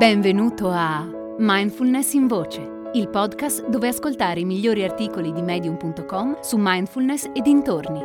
Benvenuto 0.00 0.70
a 0.70 1.06
Mindfulness 1.36 2.14
in 2.14 2.26
Voce, 2.26 2.90
il 2.94 3.10
podcast 3.10 3.68
dove 3.68 3.88
ascoltare 3.88 4.40
i 4.40 4.46
migliori 4.46 4.82
articoli 4.82 5.30
di 5.30 5.42
medium.com 5.42 6.40
su 6.40 6.56
mindfulness 6.58 7.24
e 7.34 7.42
dintorni. 7.42 8.00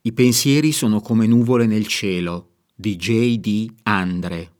I 0.00 0.12
pensieri 0.12 0.72
sono 0.72 1.00
come 1.00 1.28
nuvole 1.28 1.66
nel 1.66 1.86
cielo 1.86 2.54
di 2.74 2.96
J.D. 2.96 3.74
Andre. 3.84 4.52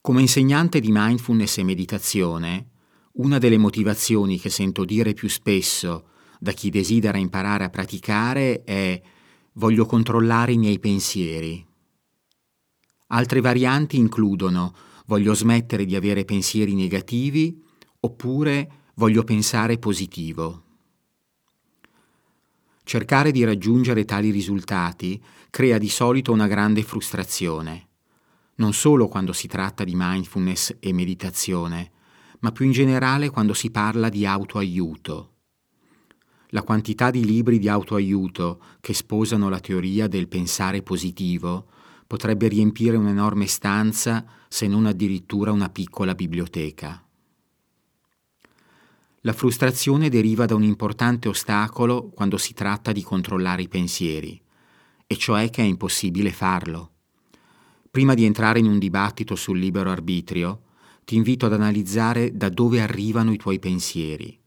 Come 0.00 0.20
insegnante 0.20 0.78
di 0.78 0.90
mindfulness 0.92 1.58
e 1.58 1.64
meditazione, 1.64 2.66
una 3.14 3.38
delle 3.38 3.58
motivazioni 3.58 4.38
che 4.38 4.48
sento 4.48 4.84
dire 4.84 5.12
più 5.12 5.28
spesso 5.28 6.06
da 6.42 6.50
chi 6.50 6.70
desidera 6.70 7.18
imparare 7.18 7.62
a 7.62 7.70
praticare 7.70 8.64
è 8.64 9.00
voglio 9.52 9.86
controllare 9.86 10.50
i 10.50 10.58
miei 10.58 10.80
pensieri. 10.80 11.64
Altre 13.08 13.40
varianti 13.40 13.96
includono 13.96 14.74
voglio 15.06 15.34
smettere 15.34 15.84
di 15.84 15.94
avere 15.94 16.24
pensieri 16.24 16.74
negativi 16.74 17.62
oppure 18.00 18.88
voglio 18.94 19.22
pensare 19.22 19.78
positivo. 19.78 20.64
Cercare 22.82 23.30
di 23.30 23.44
raggiungere 23.44 24.04
tali 24.04 24.30
risultati 24.30 25.22
crea 25.48 25.78
di 25.78 25.88
solito 25.88 26.32
una 26.32 26.48
grande 26.48 26.82
frustrazione, 26.82 27.88
non 28.56 28.72
solo 28.72 29.06
quando 29.06 29.32
si 29.32 29.46
tratta 29.46 29.84
di 29.84 29.92
mindfulness 29.94 30.74
e 30.80 30.92
meditazione, 30.92 31.92
ma 32.40 32.50
più 32.50 32.64
in 32.64 32.72
generale 32.72 33.30
quando 33.30 33.54
si 33.54 33.70
parla 33.70 34.08
di 34.08 34.26
autoaiuto 34.26 35.31
la 36.54 36.62
quantità 36.62 37.10
di 37.10 37.24
libri 37.24 37.58
di 37.58 37.68
autoaiuto 37.68 38.60
che 38.80 38.92
sposano 38.92 39.48
la 39.48 39.60
teoria 39.60 40.06
del 40.06 40.28
pensare 40.28 40.82
positivo 40.82 41.66
potrebbe 42.06 42.46
riempire 42.48 42.96
un'enorme 42.96 43.46
stanza, 43.46 44.24
se 44.48 44.66
non 44.66 44.84
addirittura 44.84 45.50
una 45.50 45.70
piccola 45.70 46.14
biblioteca. 46.14 47.02
La 49.22 49.32
frustrazione 49.32 50.10
deriva 50.10 50.44
da 50.44 50.54
un 50.54 50.62
importante 50.62 51.28
ostacolo 51.28 52.10
quando 52.10 52.36
si 52.36 52.52
tratta 52.52 52.92
di 52.92 53.02
controllare 53.02 53.62
i 53.62 53.68
pensieri, 53.68 54.38
e 55.06 55.16
cioè 55.16 55.48
che 55.48 55.62
è 55.62 55.64
impossibile 55.64 56.32
farlo. 56.32 56.90
Prima 57.90 58.12
di 58.12 58.26
entrare 58.26 58.58
in 58.58 58.66
un 58.66 58.78
dibattito 58.78 59.34
sul 59.36 59.58
libero 59.58 59.90
arbitrio, 59.90 60.64
ti 61.04 61.16
invito 61.16 61.46
ad 61.46 61.54
analizzare 61.54 62.36
da 62.36 62.50
dove 62.50 62.82
arrivano 62.82 63.32
i 63.32 63.38
tuoi 63.38 63.58
pensieri 63.58 64.40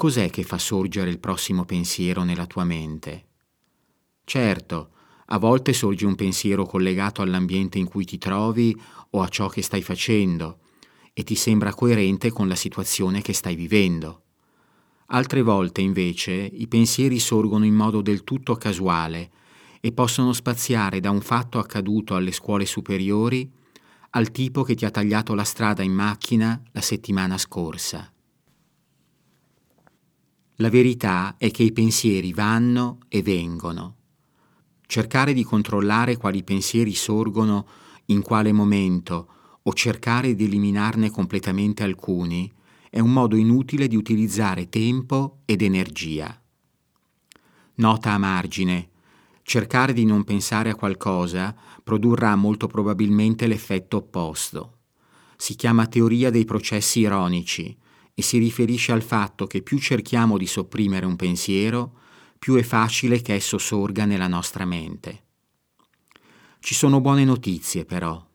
Cos'è 0.00 0.30
che 0.30 0.44
fa 0.44 0.56
sorgere 0.56 1.10
il 1.10 1.18
prossimo 1.18 1.66
pensiero 1.66 2.22
nella 2.22 2.46
tua 2.46 2.64
mente? 2.64 3.26
Certo, 4.24 4.92
a 5.26 5.36
volte 5.36 5.74
sorge 5.74 6.06
un 6.06 6.14
pensiero 6.14 6.64
collegato 6.64 7.20
all'ambiente 7.20 7.76
in 7.76 7.84
cui 7.84 8.06
ti 8.06 8.16
trovi 8.16 8.74
o 9.10 9.20
a 9.20 9.28
ciò 9.28 9.50
che 9.50 9.60
stai 9.60 9.82
facendo 9.82 10.60
e 11.12 11.22
ti 11.22 11.34
sembra 11.34 11.74
coerente 11.74 12.30
con 12.30 12.48
la 12.48 12.54
situazione 12.54 13.20
che 13.20 13.34
stai 13.34 13.54
vivendo. 13.54 14.22
Altre 15.08 15.42
volte, 15.42 15.82
invece, 15.82 16.32
i 16.32 16.66
pensieri 16.66 17.18
sorgono 17.18 17.66
in 17.66 17.74
modo 17.74 18.00
del 18.00 18.24
tutto 18.24 18.54
casuale 18.54 19.30
e 19.82 19.92
possono 19.92 20.32
spaziare 20.32 21.00
da 21.00 21.10
un 21.10 21.20
fatto 21.20 21.58
accaduto 21.58 22.14
alle 22.14 22.32
scuole 22.32 22.64
superiori 22.64 23.46
al 24.12 24.30
tipo 24.30 24.62
che 24.62 24.74
ti 24.74 24.86
ha 24.86 24.90
tagliato 24.90 25.34
la 25.34 25.44
strada 25.44 25.82
in 25.82 25.92
macchina 25.92 26.58
la 26.72 26.80
settimana 26.80 27.36
scorsa. 27.36 28.10
La 30.60 30.68
verità 30.68 31.36
è 31.38 31.50
che 31.50 31.62
i 31.62 31.72
pensieri 31.72 32.34
vanno 32.34 32.98
e 33.08 33.22
vengono. 33.22 33.96
Cercare 34.86 35.32
di 35.32 35.42
controllare 35.42 36.18
quali 36.18 36.42
pensieri 36.42 36.92
sorgono 36.92 37.66
in 38.06 38.20
quale 38.20 38.52
momento 38.52 39.28
o 39.62 39.72
cercare 39.72 40.34
di 40.34 40.44
eliminarne 40.44 41.10
completamente 41.10 41.82
alcuni 41.82 42.52
è 42.90 43.00
un 43.00 43.10
modo 43.10 43.36
inutile 43.36 43.88
di 43.88 43.96
utilizzare 43.96 44.68
tempo 44.68 45.38
ed 45.46 45.62
energia. 45.62 46.38
Nota 47.76 48.12
a 48.12 48.18
margine. 48.18 48.90
Cercare 49.42 49.94
di 49.94 50.04
non 50.04 50.24
pensare 50.24 50.68
a 50.68 50.74
qualcosa 50.74 51.56
produrrà 51.82 52.36
molto 52.36 52.66
probabilmente 52.66 53.46
l'effetto 53.46 53.96
opposto. 53.96 54.76
Si 55.38 55.54
chiama 55.54 55.86
teoria 55.86 56.28
dei 56.28 56.44
processi 56.44 57.00
ironici 57.00 57.74
e 58.14 58.22
si 58.22 58.38
riferisce 58.38 58.92
al 58.92 59.02
fatto 59.02 59.46
che 59.46 59.62
più 59.62 59.78
cerchiamo 59.78 60.36
di 60.36 60.46
sopprimere 60.46 61.06
un 61.06 61.16
pensiero, 61.16 61.98
più 62.38 62.54
è 62.56 62.62
facile 62.62 63.20
che 63.20 63.34
esso 63.34 63.58
sorga 63.58 64.04
nella 64.04 64.28
nostra 64.28 64.64
mente. 64.64 65.24
Ci 66.58 66.74
sono 66.74 67.00
buone 67.00 67.24
notizie 67.24 67.84
però. 67.84 68.26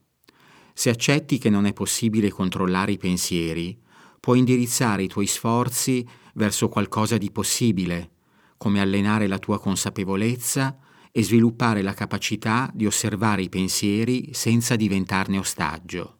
Se 0.73 0.89
accetti 0.89 1.37
che 1.37 1.49
non 1.49 1.65
è 1.65 1.73
possibile 1.73 2.29
controllare 2.29 2.91
i 2.91 2.97
pensieri, 2.97 3.79
puoi 4.19 4.39
indirizzare 4.39 5.03
i 5.03 5.07
tuoi 5.07 5.27
sforzi 5.27 6.05
verso 6.33 6.67
qualcosa 6.67 7.17
di 7.17 7.31
possibile, 7.31 8.11
come 8.57 8.81
allenare 8.81 9.27
la 9.27 9.39
tua 9.39 9.59
consapevolezza 9.59 10.79
e 11.11 11.23
sviluppare 11.23 11.81
la 11.81 11.93
capacità 11.93 12.69
di 12.73 12.85
osservare 12.85 13.41
i 13.41 13.49
pensieri 13.49 14.33
senza 14.33 14.75
diventarne 14.75 15.37
ostaggio. 15.37 16.19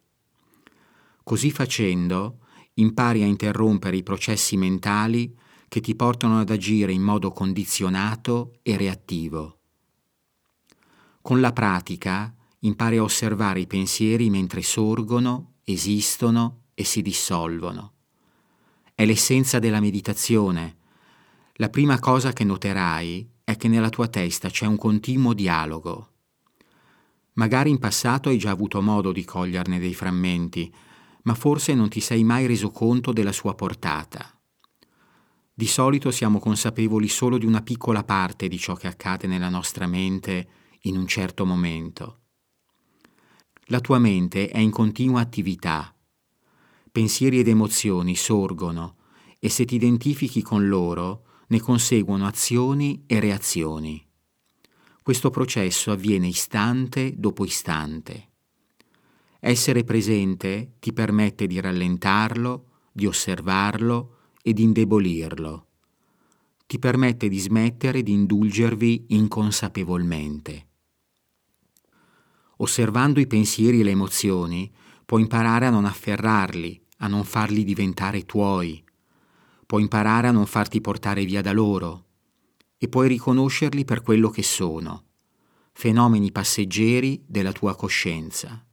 Così 1.24 1.52
facendo, 1.52 2.45
impari 2.76 3.24
a 3.24 3.26
interrompere 3.26 3.98
i 3.98 4.04
processi 4.04 4.58
mentali 4.58 5.36
che 5.68 5.82
ti 5.82 5.96
portano 5.96 6.40
ad 6.40 6.50
agire 6.50 6.92
in 6.92 7.02
modo 7.02 7.32
condizionato 7.32 8.60
e 8.62 8.78
reattivo. 8.78 9.60
Con 11.22 11.42
la 11.42 11.52
pratica 11.52 12.34
impari 12.60 12.98
a 12.98 13.04
osservare 13.04 13.60
i 13.60 13.68
pensieri 13.68 14.30
mentre 14.30 14.62
sorgono, 14.62 15.56
esistono 15.64 16.62
e 16.74 16.84
si 16.84 17.02
dissolvono. 17.02 17.94
È 18.94 19.06
l'essenza 19.06 19.60
della 19.60 19.80
meditazione. 19.80 20.78
La 21.56 21.70
prima 21.70 22.00
cosa 22.00 22.32
che 22.32 22.44
noterai 22.44 23.30
è 23.44 23.58
che 23.58 23.68
nella 23.68 23.90
tua 23.90 24.08
testa 24.08 24.50
c'è 24.50 24.66
un 24.66 24.78
continuo 24.78 25.34
dialogo. 25.34 26.10
Magari 27.34 27.70
in 27.70 27.80
passato 27.80 28.30
hai 28.30 28.38
già 28.38 28.52
avuto 28.52 28.82
modo 28.82 29.12
di 29.12 29.26
coglierne 29.26 29.80
dei 29.80 29.94
frammenti, 29.94 30.74
ma 31.26 31.34
forse 31.34 31.74
non 31.74 31.90
ti 31.90 32.00
sei 32.00 32.24
mai 32.24 32.46
reso 32.46 32.72
conto 32.72 33.12
della 33.12 33.32
sua 33.32 33.54
portata. 33.56 34.30
Di 35.54 35.68
solito 35.68 36.12
siamo 36.12 36.40
consapevoli 36.40 37.08
solo 37.08 37.38
di 37.38 37.46
una 37.46 37.62
piccola 37.62 38.04
parte 38.04 38.48
di 38.48 38.58
ciò 38.58 38.74
che 38.76 38.88
accade 38.88 39.26
nella 39.26 39.50
nostra 39.50 39.88
mente 39.88 40.48
in 40.82 40.98
un 40.98 41.08
certo 41.08 41.46
momento. 41.46 42.20
La 43.70 43.80
tua 43.80 43.98
mente 43.98 44.50
è 44.50 44.60
in 44.60 44.70
continua 44.70 45.22
attività. 45.22 45.96
Pensieri 46.92 47.40
ed 47.40 47.48
emozioni 47.48 48.16
sorgono 48.16 48.98
e 49.40 49.50
se 49.50 49.66
ti 49.66 49.76
identifichi 49.76 50.42
con 50.42 50.68
loro 50.68 51.24
ne 51.48 51.60
conseguono 51.60 52.28
azioni 52.28 53.04
e 53.08 53.20
reazioni. 53.20 54.06
Questo 55.02 55.30
processo 55.30 55.92
avviene 55.92 56.28
istante 56.28 57.14
dopo 57.18 57.46
istante. 57.46 58.34
Essere 59.48 59.84
presente 59.84 60.72
ti 60.80 60.92
permette 60.92 61.46
di 61.46 61.60
rallentarlo, 61.60 62.66
di 62.92 63.06
osservarlo 63.06 64.32
e 64.42 64.54
di 64.54 64.64
indebolirlo. 64.64 65.68
Ti 66.66 66.80
permette 66.80 67.30
di 67.30 67.38
smettere 67.38 68.02
di 68.02 68.12
indulgervi 68.12 69.06
inconsapevolmente. 69.10 70.68
Osservando 72.58 73.20
i 73.20 73.28
pensieri 73.28 73.82
e 73.82 73.84
le 73.84 73.92
emozioni, 73.92 74.74
puoi 75.06 75.22
imparare 75.22 75.68
a 75.68 75.70
non 75.70 75.86
afferrarli, 75.86 76.84
a 76.98 77.08
non 77.08 77.24
farli 77.24 77.64
diventare 77.64 78.26
tuoi. 78.26 78.84
Puoi 79.68 79.84
imparare 79.84 80.28
a 80.28 80.32
non 80.32 80.48
farti 80.48 80.82
portare 80.82 81.24
via 81.24 81.44
da 81.44 81.54
loro 81.54 82.06
e 82.80 82.88
puoi 82.88 83.08
riconoscerli 83.08 83.86
per 83.86 84.02
quello 84.02 84.32
che 84.32 84.42
sono, 84.42 85.04
fenomeni 85.72 86.32
passeggeri 86.32 87.24
della 87.28 87.52
tua 87.52 87.76
coscienza 87.76 88.65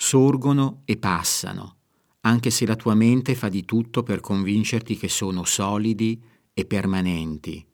sorgono 0.00 0.82
e 0.84 0.96
passano, 0.96 1.76
anche 2.20 2.50
se 2.50 2.64
la 2.64 2.76
tua 2.76 2.94
mente 2.94 3.34
fa 3.34 3.48
di 3.48 3.64
tutto 3.64 4.04
per 4.04 4.20
convincerti 4.20 4.96
che 4.96 5.08
sono 5.08 5.44
solidi 5.44 6.22
e 6.54 6.64
permanenti. 6.64 7.66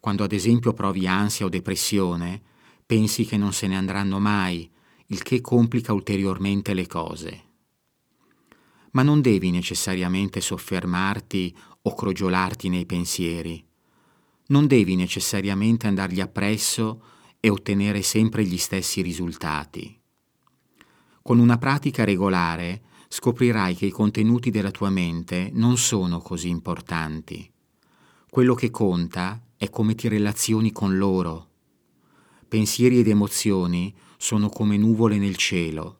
Quando 0.00 0.24
ad 0.24 0.32
esempio 0.32 0.72
provi 0.72 1.06
ansia 1.06 1.46
o 1.46 1.48
depressione, 1.48 2.42
pensi 2.84 3.24
che 3.24 3.36
non 3.36 3.52
se 3.52 3.68
ne 3.68 3.76
andranno 3.76 4.18
mai, 4.18 4.68
il 5.06 5.22
che 5.22 5.40
complica 5.40 5.92
ulteriormente 5.92 6.74
le 6.74 6.88
cose. 6.88 7.44
Ma 8.90 9.02
non 9.02 9.20
devi 9.20 9.52
necessariamente 9.52 10.40
soffermarti 10.40 11.56
o 11.82 11.94
crogiolarti 11.94 12.68
nei 12.68 12.84
pensieri. 12.84 13.64
Non 14.48 14.66
devi 14.66 14.96
necessariamente 14.96 15.86
andargli 15.86 16.20
appresso 16.20 17.02
e 17.38 17.48
ottenere 17.48 18.02
sempre 18.02 18.44
gli 18.44 18.58
stessi 18.58 19.02
risultati. 19.02 19.97
Con 21.28 21.40
una 21.40 21.58
pratica 21.58 22.04
regolare 22.04 22.80
scoprirai 23.08 23.74
che 23.74 23.84
i 23.84 23.90
contenuti 23.90 24.48
della 24.48 24.70
tua 24.70 24.88
mente 24.88 25.50
non 25.52 25.76
sono 25.76 26.20
così 26.20 26.48
importanti. 26.48 27.52
Quello 28.30 28.54
che 28.54 28.70
conta 28.70 29.38
è 29.58 29.68
come 29.68 29.94
ti 29.94 30.08
relazioni 30.08 30.72
con 30.72 30.96
loro. 30.96 31.48
Pensieri 32.48 33.00
ed 33.00 33.08
emozioni 33.08 33.94
sono 34.16 34.48
come 34.48 34.78
nuvole 34.78 35.18
nel 35.18 35.36
cielo. 35.36 35.98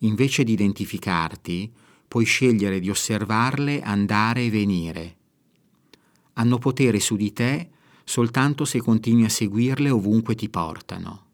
Invece 0.00 0.44
di 0.44 0.52
identificarti, 0.52 1.72
puoi 2.06 2.26
scegliere 2.26 2.78
di 2.78 2.90
osservarle 2.90 3.80
andare 3.80 4.44
e 4.44 4.50
venire. 4.50 5.16
Hanno 6.34 6.58
potere 6.58 7.00
su 7.00 7.16
di 7.16 7.32
te 7.32 7.70
soltanto 8.04 8.66
se 8.66 8.82
continui 8.82 9.24
a 9.24 9.30
seguirle 9.30 9.88
ovunque 9.88 10.34
ti 10.34 10.50
portano. 10.50 11.24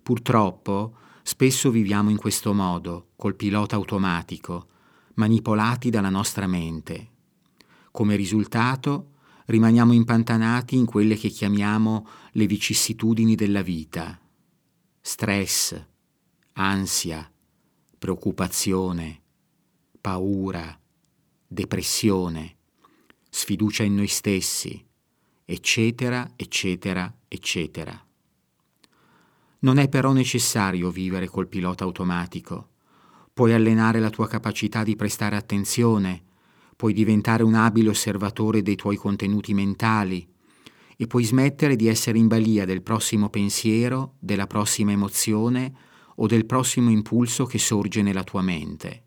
Purtroppo, 0.00 0.92
spesso 1.28 1.70
viviamo 1.70 2.08
in 2.08 2.16
questo 2.16 2.54
modo, 2.54 3.10
col 3.14 3.36
pilota 3.36 3.76
automatico, 3.76 4.66
manipolati 5.16 5.90
dalla 5.90 6.08
nostra 6.08 6.46
mente. 6.46 7.10
Come 7.90 8.16
risultato, 8.16 9.10
rimaniamo 9.44 9.92
impantanati 9.92 10.74
in 10.74 10.86
quelle 10.86 11.16
che 11.16 11.28
chiamiamo 11.28 12.08
le 12.32 12.46
vicissitudini 12.46 13.34
della 13.34 13.60
vita. 13.60 14.18
Stress, 15.02 15.78
ansia, 16.52 17.30
preoccupazione, 17.98 19.20
paura, 20.00 20.80
depressione, 21.46 22.56
sfiducia 23.28 23.82
in 23.82 23.96
noi 23.96 24.08
stessi, 24.08 24.82
eccetera, 25.44 26.32
eccetera, 26.36 27.14
eccetera. 27.28 28.07
Non 29.60 29.78
è 29.78 29.88
però 29.88 30.12
necessario 30.12 30.90
vivere 30.90 31.26
col 31.26 31.48
pilota 31.48 31.84
automatico. 31.84 32.68
Puoi 33.32 33.52
allenare 33.52 33.98
la 33.98 34.10
tua 34.10 34.28
capacità 34.28 34.84
di 34.84 34.94
prestare 34.94 35.34
attenzione, 35.34 36.22
puoi 36.76 36.92
diventare 36.92 37.42
un 37.42 37.54
abile 37.54 37.88
osservatore 37.88 38.62
dei 38.62 38.76
tuoi 38.76 38.96
contenuti 38.96 39.54
mentali 39.54 40.28
e 40.96 41.06
puoi 41.08 41.24
smettere 41.24 41.74
di 41.74 41.88
essere 41.88 42.18
in 42.18 42.28
balia 42.28 42.64
del 42.64 42.82
prossimo 42.82 43.30
pensiero, 43.30 44.14
della 44.20 44.46
prossima 44.46 44.92
emozione 44.92 45.74
o 46.16 46.26
del 46.26 46.46
prossimo 46.46 46.90
impulso 46.90 47.44
che 47.44 47.58
sorge 47.58 48.02
nella 48.02 48.24
tua 48.24 48.42
mente. 48.42 49.06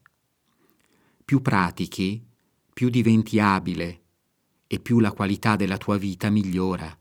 Più 1.24 1.42
pratichi, 1.42 2.22
più 2.74 2.90
diventi 2.90 3.40
abile 3.40 4.02
e 4.68 4.80
più 4.80 5.00
la 5.00 5.14
qualità 5.14 5.56
della 5.56 5.78
tua 5.78 5.98
vita 5.98 6.30
migliora. 6.30 7.01